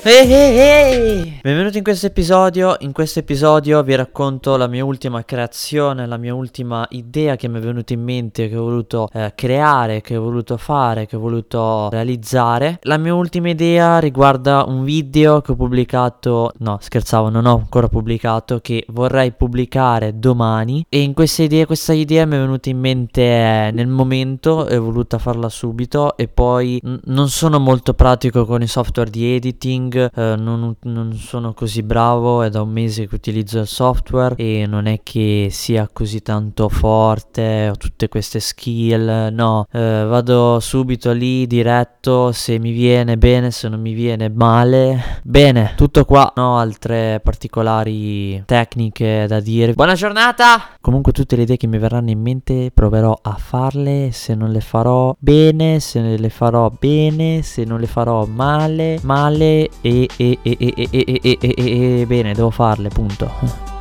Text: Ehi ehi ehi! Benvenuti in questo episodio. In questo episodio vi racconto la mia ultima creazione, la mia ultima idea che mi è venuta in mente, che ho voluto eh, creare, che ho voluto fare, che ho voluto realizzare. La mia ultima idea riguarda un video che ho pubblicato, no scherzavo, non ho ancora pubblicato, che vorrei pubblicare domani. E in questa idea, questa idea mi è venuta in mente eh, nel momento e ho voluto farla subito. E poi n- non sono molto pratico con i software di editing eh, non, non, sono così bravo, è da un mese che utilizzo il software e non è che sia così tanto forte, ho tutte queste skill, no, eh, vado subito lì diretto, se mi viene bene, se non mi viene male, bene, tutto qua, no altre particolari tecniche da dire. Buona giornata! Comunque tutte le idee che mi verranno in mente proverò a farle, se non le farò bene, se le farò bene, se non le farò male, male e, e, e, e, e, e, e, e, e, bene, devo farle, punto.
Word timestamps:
Ehi 0.00 0.32
ehi 0.32 0.58
ehi! 0.58 1.38
Benvenuti 1.42 1.78
in 1.78 1.82
questo 1.82 2.06
episodio. 2.06 2.76
In 2.80 2.92
questo 2.92 3.18
episodio 3.18 3.82
vi 3.82 3.96
racconto 3.96 4.56
la 4.56 4.68
mia 4.68 4.84
ultima 4.84 5.24
creazione, 5.24 6.06
la 6.06 6.16
mia 6.16 6.34
ultima 6.34 6.86
idea 6.90 7.34
che 7.34 7.48
mi 7.48 7.58
è 7.58 7.60
venuta 7.60 7.94
in 7.94 8.04
mente, 8.04 8.48
che 8.48 8.56
ho 8.56 8.62
voluto 8.62 9.08
eh, 9.12 9.32
creare, 9.34 10.00
che 10.00 10.16
ho 10.16 10.22
voluto 10.22 10.56
fare, 10.56 11.06
che 11.06 11.16
ho 11.16 11.18
voluto 11.18 11.88
realizzare. 11.90 12.78
La 12.82 12.96
mia 12.96 13.12
ultima 13.12 13.48
idea 13.48 13.98
riguarda 13.98 14.64
un 14.68 14.84
video 14.84 15.40
che 15.40 15.52
ho 15.52 15.56
pubblicato, 15.56 16.52
no 16.58 16.78
scherzavo, 16.80 17.28
non 17.28 17.46
ho 17.46 17.56
ancora 17.56 17.88
pubblicato, 17.88 18.60
che 18.60 18.84
vorrei 18.90 19.32
pubblicare 19.32 20.16
domani. 20.18 20.86
E 20.88 21.00
in 21.00 21.12
questa 21.12 21.42
idea, 21.42 21.66
questa 21.66 21.92
idea 21.92 22.24
mi 22.24 22.36
è 22.36 22.38
venuta 22.38 22.68
in 22.68 22.78
mente 22.78 23.22
eh, 23.22 23.70
nel 23.72 23.88
momento 23.88 24.68
e 24.68 24.76
ho 24.76 24.82
voluto 24.82 25.18
farla 25.18 25.48
subito. 25.48 26.16
E 26.16 26.28
poi 26.28 26.78
n- 26.84 27.00
non 27.06 27.28
sono 27.28 27.58
molto 27.58 27.94
pratico 27.94 28.44
con 28.44 28.62
i 28.62 28.68
software 28.68 29.10
di 29.10 29.34
editing 29.34 29.87
eh, 29.96 30.10
non, 30.36 30.76
non, 30.82 31.12
sono 31.14 31.52
così 31.54 31.82
bravo, 31.82 32.42
è 32.42 32.50
da 32.50 32.62
un 32.62 32.70
mese 32.70 33.06
che 33.06 33.14
utilizzo 33.14 33.60
il 33.60 33.66
software 33.66 34.34
e 34.36 34.66
non 34.66 34.86
è 34.86 35.00
che 35.02 35.48
sia 35.50 35.88
così 35.92 36.20
tanto 36.22 36.68
forte, 36.68 37.68
ho 37.70 37.76
tutte 37.76 38.08
queste 38.08 38.40
skill, 38.40 39.32
no, 39.32 39.66
eh, 39.72 40.04
vado 40.06 40.60
subito 40.60 41.12
lì 41.12 41.46
diretto, 41.46 42.32
se 42.32 42.58
mi 42.58 42.72
viene 42.72 43.16
bene, 43.16 43.50
se 43.50 43.68
non 43.68 43.80
mi 43.80 43.92
viene 43.92 44.28
male, 44.28 45.20
bene, 45.22 45.74
tutto 45.76 46.04
qua, 46.04 46.32
no 46.36 46.58
altre 46.58 47.20
particolari 47.22 48.42
tecniche 48.44 49.26
da 49.26 49.40
dire. 49.40 49.72
Buona 49.72 49.94
giornata! 49.94 50.77
Comunque 50.88 51.12
tutte 51.12 51.36
le 51.36 51.42
idee 51.42 51.58
che 51.58 51.66
mi 51.66 51.76
verranno 51.76 52.08
in 52.08 52.18
mente 52.18 52.70
proverò 52.72 53.18
a 53.20 53.34
farle, 53.34 54.10
se 54.10 54.34
non 54.34 54.48
le 54.48 54.62
farò 54.62 55.14
bene, 55.18 55.80
se 55.80 56.16
le 56.16 56.30
farò 56.30 56.70
bene, 56.70 57.42
se 57.42 57.64
non 57.64 57.78
le 57.78 57.86
farò 57.86 58.24
male, 58.24 58.98
male 59.02 59.68
e, 59.82 60.08
e, 60.16 60.38
e, 60.40 60.56
e, 60.58 60.74
e, 60.74 60.88
e, 60.90 61.20
e, 61.20 61.38
e, 61.42 62.00
e, 62.00 62.06
bene, 62.06 62.32
devo 62.32 62.48
farle, 62.48 62.88
punto. 62.88 63.77